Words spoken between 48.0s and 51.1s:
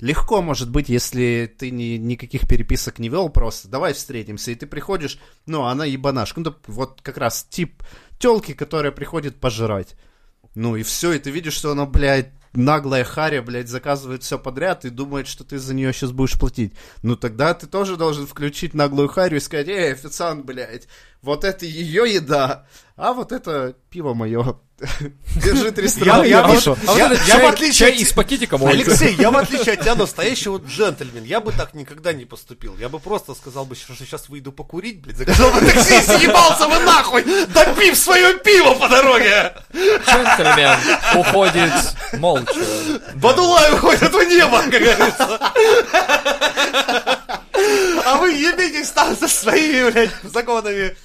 А вы ебитесь там со своими, блядь, законами.